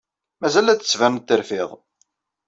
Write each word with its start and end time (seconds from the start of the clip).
Mazal 0.41 0.63
la 0.65 0.73
d-tettbaned 0.75 1.23
terfid. 1.27 1.71